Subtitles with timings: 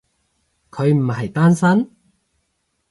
[0.71, 1.91] 佢唔係單身？